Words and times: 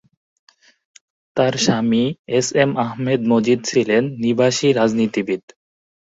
তার 1.37 1.53
স্বামী 1.57 2.03
এসএম 2.37 2.71
আহমেদ 2.85 3.21
মজিদ 3.31 3.59
ছিলেন 3.65 4.03
নিবাসী 4.23 4.67
রাজনীতিবিদ। 4.71 5.43